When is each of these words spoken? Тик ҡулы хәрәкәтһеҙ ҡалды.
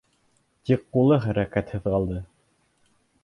Тик 0.69 0.87
ҡулы 0.95 1.19
хәрәкәтһеҙ 1.27 1.85
ҡалды. 1.93 2.19